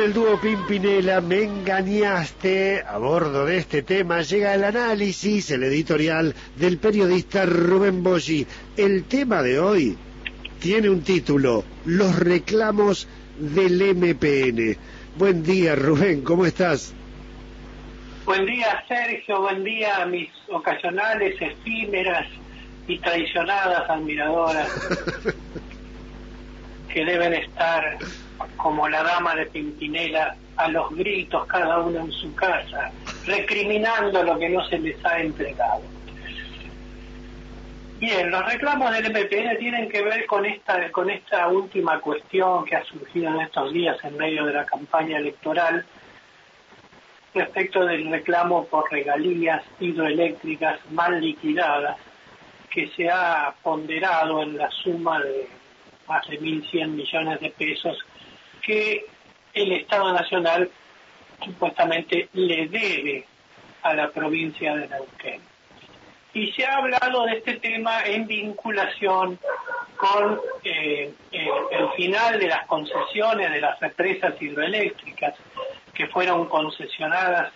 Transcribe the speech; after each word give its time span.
siempre 0.00 0.04
el 0.04 0.12
dúo 0.12 0.40
Pimpinela, 0.40 1.20
me 1.20 1.42
engañaste. 1.42 2.82
A 2.86 2.96
bordo 2.98 3.44
de 3.44 3.58
este 3.58 3.82
tema 3.82 4.22
llega 4.22 4.54
el 4.54 4.64
análisis, 4.64 5.50
el 5.50 5.62
editorial 5.64 6.34
del 6.56 6.78
periodista 6.78 7.44
Rubén 7.44 8.02
Boschi. 8.02 8.46
El 8.76 9.04
tema 9.04 9.42
de 9.42 9.58
hoy 9.58 9.98
tiene 10.60 10.88
un 10.88 11.02
título, 11.02 11.64
Los 11.84 12.18
reclamos 12.18 13.08
del 13.38 13.94
MPN. 13.94 14.76
Buen 15.16 15.42
día 15.42 15.74
Rubén, 15.74 16.22
¿cómo 16.22 16.46
estás? 16.46 16.94
Buen 18.24 18.46
día 18.46 18.84
Sergio, 18.88 19.40
buen 19.40 19.64
día 19.64 20.02
a 20.02 20.06
mis 20.06 20.30
ocasionales, 20.48 21.34
efímeras 21.40 22.26
y 22.86 22.98
traicionadas 22.98 23.88
admiradoras 23.90 24.68
que 26.94 27.04
deben 27.04 27.34
estar 27.34 27.98
como 28.56 28.88
la 28.88 29.02
dama 29.02 29.34
de 29.34 29.46
Pimpinela 29.46 30.36
a 30.56 30.68
los 30.68 30.90
gritos 30.94 31.46
cada 31.46 31.78
uno 31.78 32.00
en 32.00 32.12
su 32.12 32.34
casa, 32.34 32.90
recriminando 33.26 34.22
lo 34.22 34.38
que 34.38 34.48
no 34.48 34.64
se 34.66 34.78
les 34.78 35.04
ha 35.04 35.20
entregado. 35.20 35.82
Bien, 37.98 38.30
los 38.30 38.46
reclamos 38.46 38.90
del 38.92 39.10
MPN 39.10 39.58
tienen 39.58 39.88
que 39.90 40.02
ver 40.02 40.24
con 40.24 40.46
esta, 40.46 40.90
con 40.90 41.10
esta 41.10 41.48
última 41.48 42.00
cuestión 42.00 42.64
que 42.64 42.76
ha 42.76 42.84
surgido 42.84 43.28
en 43.28 43.42
estos 43.42 43.72
días 43.74 43.98
en 44.04 44.16
medio 44.16 44.46
de 44.46 44.54
la 44.54 44.64
campaña 44.64 45.18
electoral 45.18 45.84
respecto 47.34 47.84
del 47.84 48.10
reclamo 48.10 48.64
por 48.64 48.90
regalías 48.90 49.62
hidroeléctricas 49.78 50.80
mal 50.90 51.20
liquidadas 51.20 51.98
que 52.70 52.88
se 52.96 53.10
ha 53.10 53.52
ponderado 53.62 54.42
en 54.42 54.56
la 54.56 54.70
suma 54.70 55.20
de 55.20 55.48
más 56.08 56.26
de 56.26 56.40
1.100 56.40 56.88
millones 56.88 57.40
de 57.40 57.50
pesos 57.50 57.98
que 58.70 59.04
el 59.52 59.72
Estado 59.72 60.12
Nacional 60.12 60.70
supuestamente 61.44 62.28
le 62.34 62.68
debe 62.68 63.24
a 63.82 63.94
la 63.94 64.10
provincia 64.10 64.76
de 64.76 64.86
Neuquén. 64.86 65.40
Y 66.32 66.52
se 66.52 66.64
ha 66.64 66.76
hablado 66.76 67.26
de 67.26 67.38
este 67.38 67.54
tema 67.54 68.04
en 68.04 68.28
vinculación 68.28 69.40
con 69.96 70.40
eh, 70.62 71.12
el 71.32 71.90
final 71.96 72.38
de 72.38 72.46
las 72.46 72.64
concesiones 72.68 73.50
de 73.50 73.60
las 73.60 73.80
represas 73.80 74.40
hidroeléctricas 74.40 75.34
que 75.92 76.06
fueron 76.06 76.48
concesionadas 76.48 77.52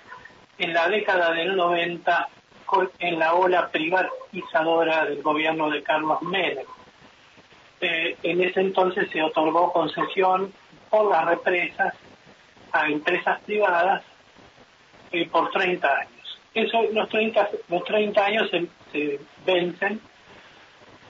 en 0.59 0.75
la 0.75 0.89
década 0.89 1.33
del 1.33 1.55
90 1.55 2.29
en 2.99 3.21
la 3.21 3.35
ola 3.35 3.69
privatizadora 3.69 5.05
del 5.05 5.23
gobierno 5.23 5.71
de 5.71 5.81
Carlos 5.85 6.21
Menem. 6.23 6.67
Eh, 7.81 8.17
en 8.25 8.43
ese 8.43 8.61
entonces 8.61 9.09
se 9.13 9.23
otorgó 9.23 9.73
concesión 9.73 10.53
por 10.95 11.11
las 11.11 11.27
represas 11.27 11.93
a 12.71 12.87
empresas 12.87 13.43
privadas 13.43 14.05
eh, 15.11 15.29
por 15.29 15.51
30 15.51 15.89
años. 15.89 16.39
Eso, 16.55 16.85
los 16.93 17.09
30, 17.09 17.51
los 17.69 17.83
30 17.83 18.25
años 18.25 18.49
se, 18.93 19.19
vencen 19.45 20.01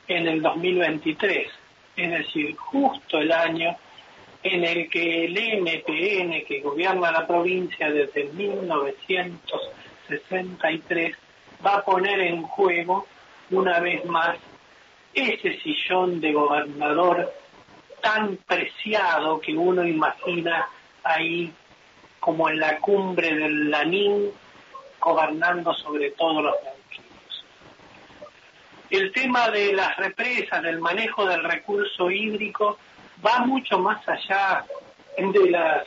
en 0.09 0.27
el 0.27 0.41
2023, 0.41 1.49
es 1.97 2.11
decir, 2.11 2.57
justo 2.57 3.19
el 3.19 3.31
año 3.31 3.77
en 4.43 4.65
el 4.65 4.89
que 4.89 5.27
el 5.27 5.35
MPN, 5.61 6.47
que 6.47 6.63
gobierna 6.63 7.13
la 7.13 7.27
provincia 7.27 7.91
desde 7.91 8.25
1963, 8.25 11.15
va 11.65 11.75
a 11.75 11.85
poner 11.85 12.21
en 12.21 12.43
juego 12.43 13.07
una 13.51 13.81
vez 13.81 14.03
más 14.07 14.39
ese 15.13 15.61
sillón 15.61 16.23
de 16.23 16.33
gobernador 16.33 17.44
tan 18.05 18.37
preciado 18.47 19.41
que 19.41 19.57
uno 19.57 19.83
imagina 19.83 20.69
ahí 21.03 21.51
como 22.21 22.51
en 22.51 22.61
la 22.61 22.79
cumbre 22.79 23.35
del 23.35 23.71
Lanín 23.71 24.31
gobernando 25.01 25.73
sobre 25.73 26.11
todos 26.11 26.45
los 26.45 26.55
tranquilos. 26.61 27.45
El 28.91 29.11
tema 29.13 29.49
de 29.49 29.73
las 29.73 29.97
represas, 29.97 30.63
del 30.63 30.81
manejo 30.81 31.25
del 31.25 31.43
recurso 31.45 32.11
hídrico, 32.11 32.79
va 33.25 33.39
mucho 33.47 33.79
más 33.79 34.07
allá 34.07 34.67
de 35.17 35.51
las 35.51 35.87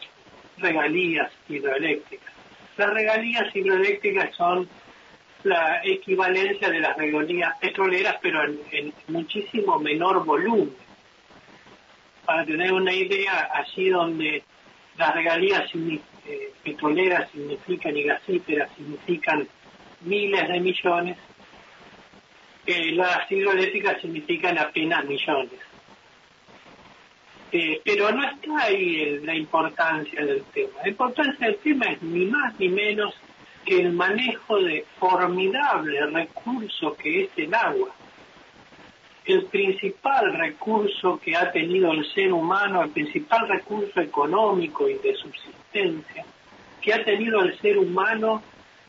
regalías 0.58 1.32
hidroeléctricas. 1.48 2.34
Las 2.78 2.94
regalías 2.94 3.56
hidroeléctricas 3.56 4.36
son 4.36 4.68
la 5.44 5.82
equivalencia 5.84 6.70
de 6.70 6.80
las 6.80 6.98
regalías 6.98 7.56
petroleras, 7.60 8.16
pero 8.24 8.44
en, 8.44 8.92
muchísimo 9.08 9.78
menor 9.80 10.26
volumen. 10.26 10.87
Para 12.28 12.46
tener 12.46 12.74
una 12.74 12.94
idea, 12.94 13.50
allí 13.54 13.88
donde 13.88 14.44
las 14.98 15.16
regalías 15.16 15.64
eh, 15.74 16.52
petroleras 16.62 17.32
significan 17.32 17.96
y 17.96 18.04
gasíferas 18.04 18.70
significan 18.76 19.48
miles 20.02 20.46
de 20.50 20.60
millones, 20.60 21.18
eh, 22.66 22.92
las 22.92 23.32
hidroeléctricas 23.32 24.02
significan 24.02 24.58
apenas 24.58 25.06
millones. 25.06 25.62
Eh, 27.54 27.80
pero 27.86 28.12
no 28.12 28.26
está 28.26 28.64
ahí 28.64 29.20
la 29.24 29.34
importancia 29.34 30.26
del 30.26 30.44
tema. 30.54 30.82
La 30.84 30.90
importancia 30.90 31.48
del 31.48 31.58
tema 31.60 31.86
es 31.86 32.02
ni 32.02 32.26
más 32.26 32.60
ni 32.60 32.68
menos 32.68 33.16
que 33.64 33.80
el 33.80 33.94
manejo 33.94 34.60
de 34.60 34.86
formidable 35.00 36.06
recurso 36.08 36.94
que 36.98 37.24
es 37.24 37.30
el 37.38 37.54
agua. 37.54 37.96
El 39.28 39.46
principal 39.48 40.34
recurso 40.34 41.20
que 41.20 41.36
ha 41.36 41.52
tenido 41.52 41.92
el 41.92 42.10
ser 42.14 42.32
humano, 42.32 42.82
el 42.82 42.92
principal 42.92 43.48
recurso 43.50 44.00
económico 44.00 44.88
y 44.88 44.94
de 44.96 45.14
subsistencia 45.16 46.26
que 46.82 46.94
ha 46.94 47.04
tenido 47.04 47.42
el 47.42 47.60
ser 47.60 47.78
humano 47.78 48.42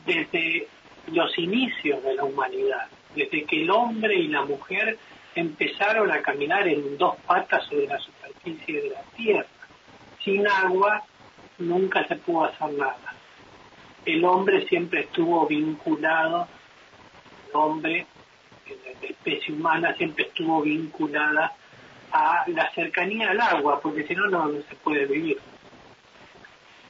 desde 0.05 0.67
los 1.07 1.37
inicios 1.37 2.01
de 2.03 2.15
la 2.15 2.23
humanidad, 2.23 2.87
desde 3.13 3.43
que 3.43 3.63
el 3.63 3.69
hombre 3.69 4.15
y 4.15 4.29
la 4.29 4.45
mujer 4.45 4.97
empezaron 5.35 6.09
a 6.09 6.21
caminar 6.21 6.67
en 6.69 6.97
dos 6.97 7.17
patas 7.27 7.65
sobre 7.65 7.87
la 7.87 7.99
superficie 7.99 8.81
de 8.81 8.89
la 8.91 9.01
tierra. 9.17 9.45
Sin 10.23 10.47
agua 10.47 11.03
nunca 11.57 12.07
se 12.07 12.15
pudo 12.15 12.45
hacer 12.45 12.71
nada. 12.73 13.13
El 14.05 14.23
hombre 14.23 14.65
siempre 14.67 15.01
estuvo 15.01 15.45
vinculado, 15.45 16.47
el 17.49 17.55
hombre, 17.55 18.05
especie 19.29 19.53
humana 19.53 19.93
siempre 19.95 20.25
estuvo 20.25 20.61
vinculada 20.61 21.53
a 22.11 22.43
la 22.47 22.71
cercanía 22.73 23.31
al 23.31 23.39
agua, 23.39 23.79
porque 23.81 24.05
si 24.07 24.15
no, 24.15 24.27
no 24.27 24.51
se 24.67 24.75
puede 24.83 25.05
vivir. 25.05 25.37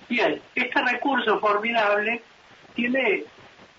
Bien, 0.08 0.42
este 0.56 0.82
recurso 0.82 1.40
formidable 1.40 2.22
tiene, 2.74 3.26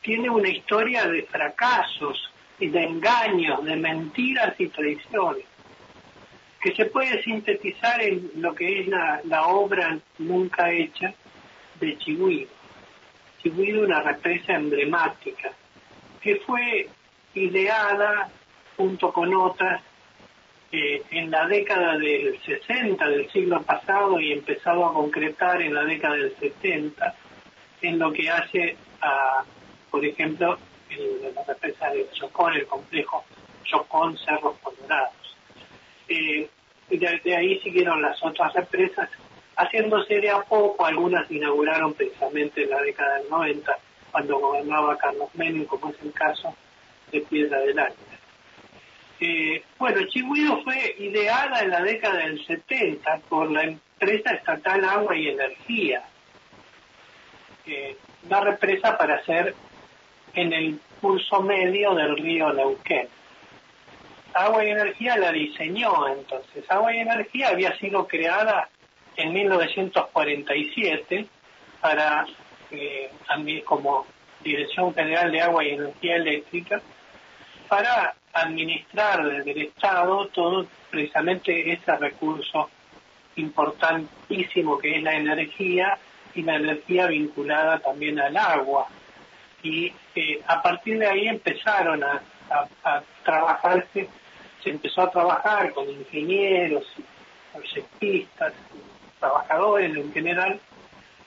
tiene 0.03 0.31
una 0.31 0.48
historia 0.48 1.06
de 1.06 1.22
fracasos 1.22 2.31
y 2.59 2.69
de 2.69 2.84
engaños, 2.84 3.65
de 3.65 3.76
mentiras 3.76 4.54
y 4.59 4.69
traiciones, 4.69 5.44
que 6.60 6.75
se 6.75 6.84
puede 6.87 7.22
sintetizar 7.22 8.03
en 8.03 8.31
lo 8.37 8.54
que 8.54 8.81
es 8.81 8.88
la, 8.88 9.47
obra 9.47 9.98
nunca 10.19 10.71
hecha 10.71 11.15
de 11.81 11.98
Chihuahua. 11.98 12.47
Chihuahua 13.42 13.84
una 13.87 14.03
represa 14.03 14.53
emblemática, 14.53 15.53
que 16.21 16.37
fue 16.37 16.91
ideada 17.34 18.31
junto 18.80 19.12
con 19.12 19.34
otras 19.34 19.82
en 20.72 21.30
la 21.30 21.46
década 21.46 21.98
del 21.98 22.41
60 22.46 23.08
del 23.08 23.28
siglo 23.30 23.60
pasado 23.62 24.18
y 24.20 24.32
empezado 24.32 24.86
a 24.86 24.94
concretar 24.94 25.60
en 25.60 25.74
la 25.74 25.84
década 25.84 26.14
del 26.14 26.34
70 26.38 27.14
en 27.82 27.98
lo 27.98 28.10
que 28.12 28.30
hace 28.30 28.76
por 29.91 30.04
ejemplo, 30.04 30.56
el, 30.91 31.34
la 31.34 31.42
represa 31.44 31.91
de 31.91 32.08
Chocón, 32.12 32.54
el 32.54 32.66
complejo 32.66 33.24
Chocón 33.64 34.16
Cerros 34.18 34.56
Colorados. 34.62 35.36
Eh, 36.08 36.48
de, 36.88 37.36
ahí 37.36 37.60
siguieron 37.60 38.02
las 38.02 38.22
otras 38.22 38.52
represas, 38.54 39.08
haciéndose 39.56 40.20
de 40.20 40.30
a 40.30 40.41
poco, 40.42 40.86
algunas 40.86 41.30
inauguraron 41.30 41.94
precisamente 41.94 42.65
en 42.65 42.71
la 42.71 42.80
década 42.80 43.18
del 43.18 43.30
90, 43.30 43.78
cuando 44.10 44.38
gobernaba 44.38 44.97
Carlos 44.97 45.28
Menem, 45.34 45.66
como 45.66 45.91
es 45.91 45.97
el 46.03 46.12
caso 46.12 46.54
de 47.12 47.21
Piedra 47.21 47.59
del 47.60 47.78
Águila. 47.78 48.09
Eh, 49.20 49.62
bueno, 49.78 50.02
Chihuahua 50.06 50.62
fue 50.64 50.96
ideada 50.98 51.60
en 51.60 51.70
la 51.70 51.82
década 51.82 52.20
del 52.20 52.44
70 52.46 53.18
por 53.28 53.50
la 53.50 53.64
empresa 53.64 54.30
estatal 54.30 54.82
Agua 54.84 55.14
y 55.14 55.28
Energía, 55.28 56.02
eh, 57.66 57.98
una 58.24 58.40
represa 58.40 58.96
para 58.96 59.16
hacer 59.16 59.54
en 60.32 60.52
el 60.54 60.80
curso 61.02 61.42
medio 61.42 61.94
del 61.94 62.16
río 62.16 62.50
Neuquén. 62.54 63.08
Agua 64.32 64.64
y 64.64 64.70
Energía 64.70 65.18
la 65.18 65.32
diseñó 65.32 66.08
entonces. 66.08 66.64
Agua 66.70 66.94
y 66.94 67.00
Energía 67.00 67.48
había 67.48 67.76
sido 67.76 68.06
creada 68.06 68.70
en 69.16 69.34
1947 69.34 71.26
para, 71.80 72.24
eh, 72.70 73.10
como 73.64 74.06
Dirección 74.42 74.94
General 74.94 75.30
de 75.30 75.42
Agua 75.42 75.62
y 75.64 75.70
Energía 75.70 76.16
Eléctrica, 76.16 76.80
para 77.68 78.14
administrar 78.32 79.24
desde 79.28 79.50
el 79.50 79.62
Estado 79.62 80.27
todo 80.28 80.66
precisamente 80.91 81.72
ese 81.72 81.97
recurso 81.97 82.71
importantísimo 83.36 84.78
que 84.78 84.97
es 84.97 85.03
la 85.03 85.15
energía 85.15 85.98
y 86.34 86.42
la 86.42 86.56
energía 86.56 87.06
vinculada 87.06 87.78
también 87.80 88.21
al 88.21 88.36
agua. 88.36 88.86
Y 89.62 89.92
eh, 90.15 90.41
a 90.47 90.62
partir 90.62 90.98
de 90.98 91.06
ahí 91.06 91.28
empezaron 91.28 92.03
a, 92.03 92.22
a, 92.84 93.03
trabajarse, 93.24 94.09
se 94.62 94.71
empezó 94.71 95.03
a 95.03 95.10
trabajar 95.10 95.72
con 95.72 95.88
ingenieros, 95.88 96.84
proyectistas, 97.53 98.53
trabajadores 99.18 99.94
en 99.94 100.12
general, 100.12 100.60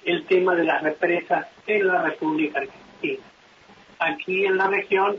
el 0.05 0.25
tema 0.25 0.55
de 0.55 0.63
las 0.63 0.81
represas 0.81 1.47
en 1.67 1.87
la 1.87 2.01
República 2.01 2.59
Argentina. 2.59 3.23
Aquí 3.99 4.45
en 4.45 4.57
la 4.57 4.67
región 4.67 5.17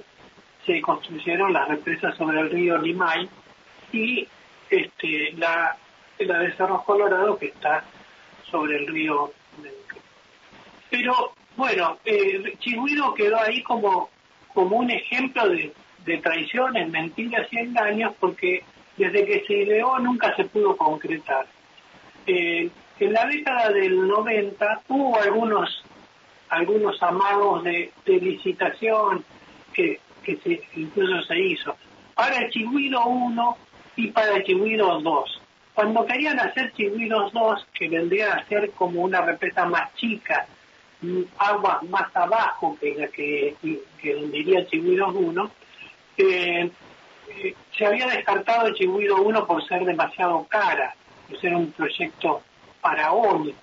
se 0.66 0.80
construyeron 0.80 1.52
las 1.52 1.68
represas 1.68 2.16
sobre 2.16 2.40
el 2.40 2.50
río 2.50 2.78
Limay 2.78 3.28
y 3.92 4.26
este, 4.70 5.32
la, 5.36 5.76
la 6.18 6.38
de 6.38 6.52
Cerro 6.56 6.82
Colorado 6.84 7.38
que 7.38 7.46
está 7.46 7.84
sobre 8.50 8.76
el 8.76 8.86
río 8.86 9.32
Pero 10.90 11.32
bueno, 11.56 11.98
eh, 12.04 12.56
quedó 13.16 13.40
ahí 13.40 13.62
como, 13.62 14.10
como 14.52 14.76
un 14.76 14.90
ejemplo 14.90 15.48
de, 15.48 15.72
de 16.04 16.18
traiciones, 16.18 16.90
mentiras 16.90 17.46
y 17.50 17.58
engaños 17.58 18.14
porque 18.18 18.64
desde 18.96 19.24
que 19.24 19.44
se 19.46 19.54
ideó 19.54 19.98
nunca 19.98 20.34
se 20.36 20.44
pudo 20.44 20.76
concretar. 20.76 21.46
Eh, 22.26 22.70
en 23.00 23.12
la 23.12 23.26
década 23.26 23.70
del 23.70 24.06
90 24.06 24.82
hubo 24.88 25.20
algunos 25.20 25.84
algunos 26.48 27.02
amagos 27.02 27.64
de, 27.64 27.92
licitación 28.06 29.24
que, 29.72 29.98
que 30.24 30.36
se, 30.38 30.62
incluso 30.76 31.22
se 31.22 31.38
hizo 31.38 31.76
para 32.14 32.38
el 32.38 32.50
Chigüiro 32.50 33.04
1 33.06 33.56
y 33.96 34.08
para 34.08 34.36
el 34.36 34.44
Chigüiro 34.44 35.00
2. 35.00 35.40
Cuando 35.74 36.06
querían 36.06 36.38
hacer 36.38 36.72
Chigüiros 36.72 37.32
2, 37.32 37.66
que 37.74 37.88
vendría 37.88 38.34
a 38.34 38.46
ser 38.46 38.70
como 38.70 39.02
una 39.02 39.20
represa 39.20 39.66
más 39.66 39.92
chica, 39.96 40.46
mm, 41.00 41.22
agua 41.38 41.80
más 41.88 42.14
abajo 42.14 42.76
que 42.80 42.94
la 42.94 43.08
que, 43.08 43.56
que 44.00 44.14
donde 44.14 44.38
iría 44.38 44.66
Chigüiros 44.66 45.14
1, 45.14 45.50
eh, 46.16 46.70
eh, 47.28 47.54
se 47.76 47.86
había 47.86 48.06
descartado 48.06 48.68
el 48.68 48.74
Chigüiro 48.74 49.22
1 49.22 49.46
por 49.46 49.66
ser 49.66 49.84
demasiado 49.84 50.44
cara, 50.44 50.94
por 51.28 51.40
ser 51.40 51.54
un 51.54 51.72
proyecto 51.72 52.42
faraónico. 52.80 53.58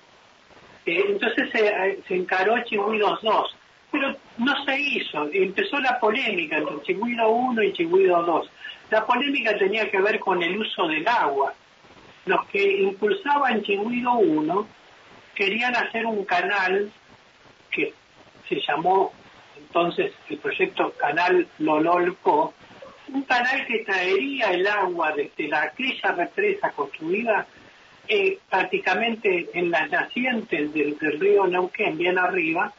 Eh, 0.85 1.05
entonces 1.07 1.49
se, 1.51 2.15
encaró 2.15 2.61
Chigüiro 2.65 3.17
2, 3.21 3.55
pero 3.91 4.15
no 4.37 4.65
se 4.65 4.79
hizo. 4.79 5.29
Empezó 5.31 5.79
la 5.79 5.99
polémica 5.99 6.57
entre 6.57 6.81
Chigüiro 6.81 7.29
1 7.29 7.63
y 7.63 7.73
Chigüiro 7.73 8.23
2. 8.23 8.49
La 8.89 9.05
polémica 9.05 9.57
tenía 9.57 9.89
que 9.89 10.01
ver 10.01 10.19
con 10.19 10.41
el 10.41 10.57
uso 10.57 10.87
del 10.87 11.07
agua. 11.07 11.53
Los 12.25 12.45
que 12.47 12.81
impulsaban 12.81 13.61
Chigüiro 13.63 14.13
1 14.13 14.67
querían 15.35 15.75
hacer 15.75 16.05
un 16.05 16.23
canal 16.25 16.91
que 17.69 17.93
se 18.47 18.61
llamó 18.61 19.13
entonces 19.57 20.11
el 20.29 20.37
proyecto 20.37 20.91
Canal 20.97 21.47
Lololco, 21.59 22.53
un 23.07 23.23
canal 23.23 23.65
que 23.65 23.79
traería 23.79 24.51
el 24.51 24.67
agua 24.67 25.13
desde 25.15 25.47
la, 25.47 25.63
aquella 25.63 26.11
represa 26.11 26.71
construida 26.71 27.47
eh, 28.07 28.39
prácticamente 28.49 29.49
en 29.53 29.71
las 29.71 29.89
nacientes 29.89 30.73
del, 30.73 30.97
río 30.99 31.47
Neuquén, 31.47 31.97
bien 31.97 32.17
arriba, 32.17 32.73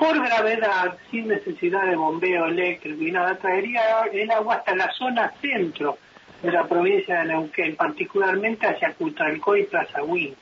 por 0.00 0.18
gravedad, 0.18 0.96
sin 1.10 1.28
necesidad 1.28 1.84
de 1.86 1.94
bombeo 1.94 2.46
eléctrico 2.46 3.02
y 3.02 3.12
nada, 3.12 3.36
traería 3.36 3.82
el 4.10 4.30
agua 4.30 4.54
hasta 4.54 4.74
la 4.74 4.90
zona 4.92 5.30
centro 5.42 5.98
de 6.42 6.50
la 6.50 6.66
provincia 6.66 7.18
de 7.18 7.26
Neuquén, 7.26 7.76
particularmente 7.76 8.66
hacia 8.66 8.94
Cutralcó 8.94 9.56
y 9.56 9.64
Plazahuín. 9.64 10.34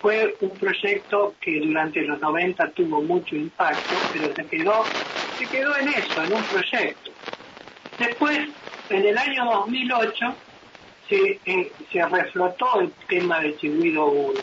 Fue 0.00 0.34
un 0.40 0.50
proyecto 0.52 1.34
que 1.38 1.60
durante 1.60 2.00
los 2.00 2.18
90 2.18 2.70
tuvo 2.70 3.02
mucho 3.02 3.36
impacto, 3.36 3.94
pero 4.10 4.34
se 4.34 4.46
quedó, 4.46 5.76
en 5.76 5.88
eso, 5.88 6.22
en 6.22 6.32
un 6.32 6.42
proyecto. 6.44 7.10
Después, 7.98 8.38
en 8.88 9.06
el 9.06 9.18
año 9.18 9.44
2008, 9.44 10.34
se, 11.10 11.40
eh, 11.44 11.70
reflotó 12.10 12.80
el 12.80 12.90
tema 13.06 13.38
de 13.40 13.54
Chihuiro 13.58 14.06
1 14.06 14.40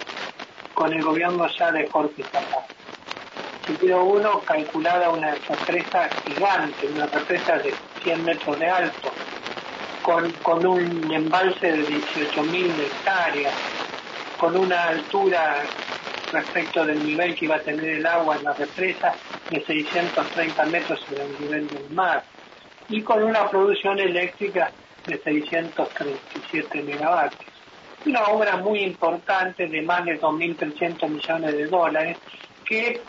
con 0.75 0.93
el 0.93 1.01
gobierno 1.01 1.47
ya 1.57 1.71
de 1.71 1.87
Jorge 1.89 2.21
Zapata. 2.21 2.78
Chihuiro 3.69 4.03
1 4.03 4.43
calculada 4.45 5.11
una 5.11 5.35
represa 5.47 6.09
gigante, 6.23 6.87
una 6.87 7.05
represa 7.05 7.59
de 7.59 7.75
100 8.01 8.23
metros 8.23 8.57
de 8.57 8.65
alto, 8.67 9.13
con, 10.01 10.31
con 10.41 10.65
un 10.65 11.13
embalse 11.13 11.67
de 11.67 11.87
18.000 11.87 12.81
hectáreas, 12.81 13.53
con 14.39 14.57
una 14.57 14.85
altura 14.85 15.69
respecto 16.31 16.83
del 16.83 17.05
nivel 17.05 17.35
que 17.35 17.45
iba 17.45 17.57
a 17.57 17.61
tener 17.61 17.89
el 17.89 18.05
agua 18.07 18.37
en 18.37 18.43
la 18.45 18.53
represa 18.55 19.15
de 19.49 19.63
630 19.63 20.65
metros 20.65 20.99
sobre 21.07 21.25
el 21.25 21.39
nivel 21.39 21.69
del 21.69 21.89
mar 21.91 22.23
y 22.87 23.03
con 23.03 23.21
una 23.21 23.47
producción 23.51 23.99
eléctrica 23.99 24.73
de 25.05 25.19
637 25.19 26.81
megavatios. 26.81 27.51
Una 28.05 28.23
obra 28.29 28.57
muy 28.57 28.79
importante 28.79 29.67
de 29.67 29.81
más 29.83 30.05
de 30.05 30.19
2.300 30.19 31.07
millones 31.07 31.55
de 31.55 31.67
dólares 31.67 32.17
que 32.65 33.03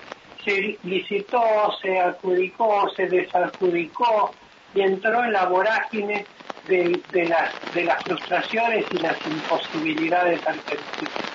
se 0.44 0.78
licitó, 0.82 1.40
se 1.82 1.98
adjudicó, 1.98 2.88
se 2.96 3.06
desadjudicó 3.06 4.32
y 4.74 4.82
entró 4.82 5.24
en 5.24 5.32
la 5.32 5.46
vorágine 5.46 6.26
de, 6.66 7.26
las, 7.26 8.04
frustraciones 8.04 8.86
y 8.92 8.98
las 8.98 9.16
imposibilidades 9.26 10.40
artísticas. 10.46 11.30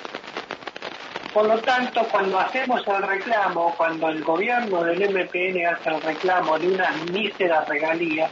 Por 1.34 1.48
lo 1.48 1.60
tanto, 1.60 2.08
cuando 2.10 2.40
hacemos 2.40 2.82
el 2.88 3.04
reclamo, 3.04 3.74
cuando 3.76 4.08
el 4.08 4.24
gobierno 4.24 4.84
del 4.84 5.10
MPN 5.10 5.66
hace 5.66 5.90
el 5.90 6.02
reclamo 6.02 6.58
de 6.58 6.68
una 6.70 6.92
mísera 7.12 7.66
regalía, 7.66 8.30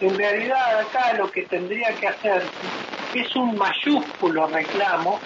en 0.00 0.18
realidad 0.18 0.80
acá 0.80 1.12
lo 1.12 1.30
que 1.30 1.42
tendría 1.42 1.94
que 1.96 2.08
hacer 2.08 2.42
es 3.14 3.36
un 3.36 3.56
mayúsculo 3.56 4.48
reclamo 4.48 5.20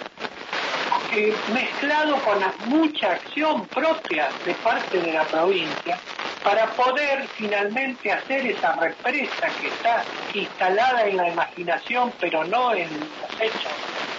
mezclado 1.53 2.17
con 2.23 2.43
mucha 2.69 3.11
acción 3.11 3.65
propia 3.67 4.29
de 4.45 4.53
parte 4.55 4.99
de 4.99 5.13
la 5.13 5.23
provincia 5.23 5.97
para 6.43 6.69
poder 6.73 7.27
finalmente 7.37 8.11
hacer 8.11 8.45
esa 8.45 8.73
represa 8.73 9.47
que 9.61 9.67
está 9.67 10.03
instalada 10.33 11.07
en 11.07 11.17
la 11.17 11.29
imaginación 11.29 12.11
pero 12.19 12.43
no 12.43 12.73
en 12.73 12.89
los 12.89 13.41
hechos 13.41 13.71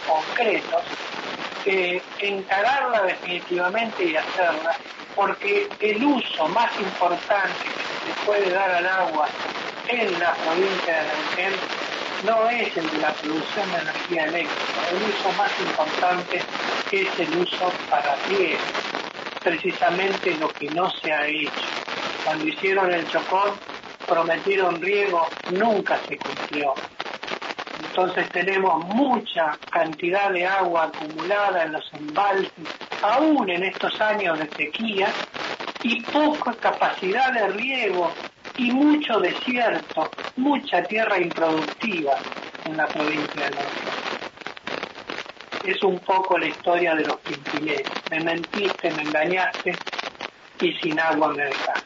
concretos, 0.07 0.83
eh, 1.67 2.01
encararla 2.21 3.03
definitivamente 3.03 4.05
y 4.05 4.17
hacerla, 4.17 4.77
porque 5.15 5.69
el 5.81 6.05
uso 6.05 6.49
más 6.49 6.71
importante 6.79 7.65
que 7.65 8.13
se 8.13 8.25
puede 8.25 8.51
dar 8.51 8.71
al 8.71 8.87
agua 8.87 9.29
en 9.89 10.19
la 10.19 10.33
provincia 10.35 10.95
de 10.95 11.03
Neuquén 11.03 11.61
no 12.25 12.49
es 12.49 12.77
el 12.77 12.91
de 12.91 12.99
la 12.99 13.13
producción 13.13 13.73
de 13.73 13.79
energía 13.79 14.25
eléctrica, 14.25 14.81
el 14.91 15.03
uso 15.03 15.33
más 15.33 15.51
importante 15.61 16.43
es 16.91 17.19
el 17.19 17.37
uso 17.37 17.73
para 17.91 18.15
riego, 18.29 18.61
precisamente 19.43 20.35
lo 20.35 20.49
que 20.49 20.71
no 20.71 20.91
se 20.91 21.13
ha 21.13 21.27
hecho. 21.27 21.51
Cuando 22.25 22.47
hicieron 22.47 22.93
el 22.93 23.07
Chocón, 23.09 23.59
prometieron 24.09 24.81
riego, 24.81 25.27
nunca 25.51 26.01
se 26.09 26.17
cumplió. 26.17 26.75
Entonces 27.81 28.31
tenemos 28.31 28.85
mucha 28.89 29.59
cantidad 29.71 30.31
de 30.31 30.47
agua 30.47 30.85
acumulada 30.85 31.65
en 31.65 31.73
los 31.73 31.93
embalses, 31.93 32.51
aún 33.03 33.49
en 33.51 33.65
estos 33.65 34.01
años 34.01 34.39
de 34.39 34.51
sequía, 34.53 35.09
y 35.83 36.01
poca 36.03 36.55
capacidad 36.61 37.33
de 37.33 37.49
riego 37.49 38.13
y 38.57 38.71
mucho 38.71 39.21
desierto, 39.21 40.11
mucha 40.37 40.83
tierra 40.85 41.19
improductiva 41.19 42.19
en 42.65 42.77
la 42.77 42.87
provincia 42.89 43.45
de 43.45 43.51
Norte. 43.51 43.86
Es 45.67 45.83
un 45.83 46.05
poco 46.05 46.39
la 46.39 46.47
historia 46.49 46.95
de 46.95 47.05
los 47.05 47.21
quintileros. 47.23 47.99
Me 48.07 48.21
mentiste, 48.21 48.93
me 48.93 49.03
engañaste 49.03 49.83
y 50.61 50.73
sin 50.75 51.01
agua 51.01 51.35
me 51.35 51.45
dejaste. 51.45 51.86